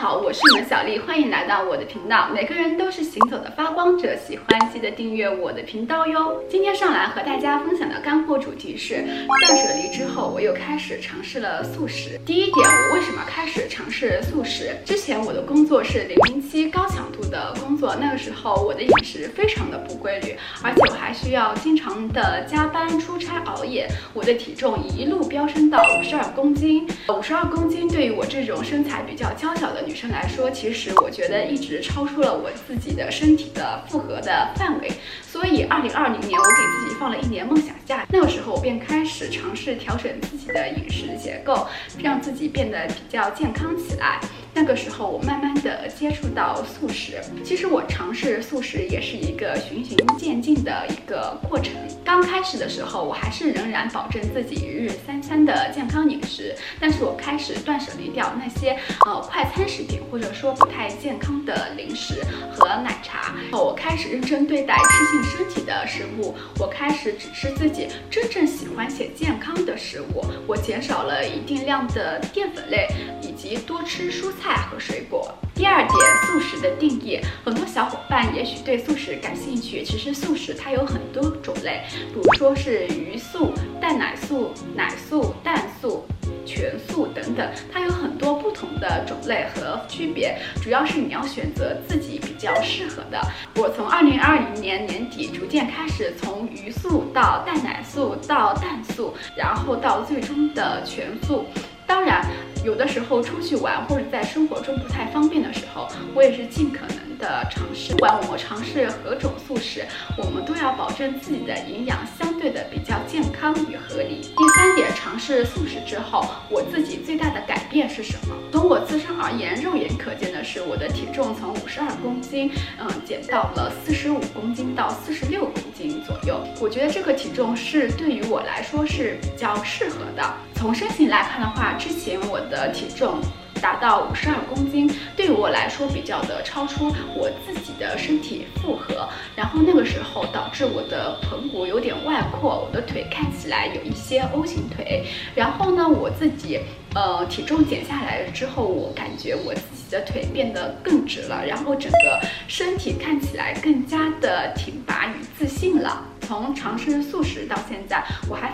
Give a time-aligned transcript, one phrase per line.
[0.00, 2.30] 好，我是你们小丽，欢迎来到我的频道。
[2.32, 6.42] 每个人都是行走的发光者，喜欢记得订阅我的频道哟。
[6.48, 9.04] 今天上来和大家分享的干货主题是
[9.46, 12.18] 断舍离之后，我又开始尝试了素食。
[12.24, 14.74] 第一点，我为什么开始尝试素食？
[14.86, 26.88] 之前我的工作是零零七高强度的工作，那个时候我的饮食非常的不规律，而且我还需要经常的加班、出差、熬夜，我的体重一路飙升到五十二公斤。
[27.14, 34.88] 五十二公斤对于我这种身材比较娇小的女女生来说，其实我觉得一直超出了我自己的身体的负荷的范围，
[35.26, 41.66] 所以二零二零年我给自己放了一年梦想假，那个时候我便开始尝试调整自己的饮食结构，
[41.98, 44.20] 让自己变得比较健康起来。
[44.52, 47.20] 那个时候，我慢慢的接触到素食。
[47.44, 51.72] 其实我尝试素食也是一个循序渐进的一个过程。
[52.04, 58.76] 刚开始的时候，我还是仍然保证自己一日三餐的健康饮食，但是我开始断舍离掉那些
[59.06, 62.14] 呃快餐食品或者说不太健康的零食
[62.52, 63.34] 和奶茶。
[63.52, 70.24] 我开始认真对待吃进身体的食物，我开始只吃自己真正喜欢且健康的食物。
[70.46, 72.88] 我减少了一定量的淀粉类，
[73.22, 74.39] 以及多吃蔬菜。
[74.40, 75.32] 菜和水果。
[75.54, 75.90] 第二点，
[76.26, 79.84] 素食的定义，很多小伙伴也许对素食感兴趣。
[79.84, 81.82] 其实素食它有很多种类，
[82.14, 86.06] 比如说是鱼素、蛋奶素、奶素、蛋素、
[86.46, 90.38] 全素等等，它有很多不同的种类和区别。
[90.62, 93.20] 主要是你要选择自己比较适合的。
[93.56, 101.44] 我从二零二零年年底逐渐开始从鱼素到蛋奶素到蛋素，然后到最终的全素。
[101.90, 102.24] 当然。
[102.62, 107.92] 有的时候出去玩或者在生活中不太方便的时候，我也是尽可能的尝试。
[107.92, 109.82] 不管我们尝试何种素食，
[110.18, 114.20] 我们都要保证自己的营养相对的比较健康与合理。
[114.20, 118.36] 第三点，尝试素食之后，我自己最大的改变是什么？
[118.52, 126.38] 从我自身而言，肉眼可见的是我的体重从五十二公斤，嗯，减到了四十五公斤到四十六公斤左右。
[126.60, 130.22] 我觉得这个体重是对于我来说是比较适合的。
[130.60, 133.18] 从身形来看的话，之前我的体重。
[133.62, 139.06] 达到五十二公斤，对于我来说比较的超出我自己的身体负荷，
[139.36, 145.04] 然后那个时候导致我的盆骨有点外扩，我的腿看起来有一些 O 型腿。
[145.34, 146.58] 然后呢，我自己
[146.94, 152.18] 呃体重减下来了之后，我感觉我自己的腿变得更直了，然后整个
[152.48, 156.06] 身体看起来更加的挺拔与自信了。
[156.22, 158.49] 从尝试素食到现在，我还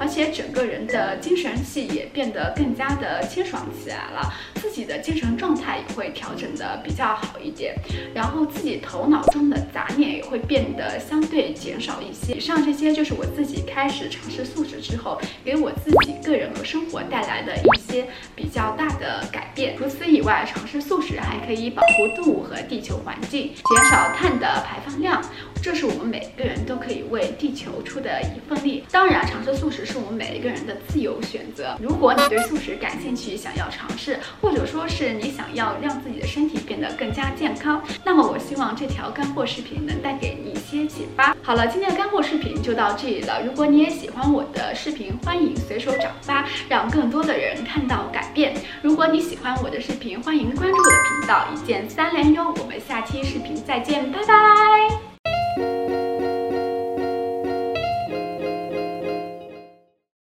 [0.00, 7.74] 而且整个人的精神气也变得更加的清爽起来了，自己的精神状态也会调整的比较好一点，
[8.14, 12.32] 然后自己头脑中的杂念也会变得相对减少一些。
[12.32, 19.76] 以上这些就是我自己开始尝试素食之后，给我自己个人和生活带来的一些比较大的改变。
[19.76, 25.22] 除此以外，尝试素食还可以保护动物和地球环境，减少碳的排放量。
[25.62, 26.49] 这是我们每个人
[26.90, 28.82] 可以为地球出的一份力。
[28.90, 31.76] 当然，尝试素食是我们每一个人的自由选择。
[31.80, 41.36] 如果你对素食感兴趣，想要尝试，或者说是你想要让自己的身体变得更加健康，那么我希望这条干货视频能带给你一些启发。
[41.42, 43.40] 好了，今天的干货视频就到这里了。
[43.40, 48.52] 如果你也喜欢我的视频，欢迎随手转发，让更多的人看到改变。
[48.82, 52.52] 如果你喜欢我的视频，欢迎关注我的频道，一键三连哟。
[52.58, 54.39] 我们下期视频再见，拜拜。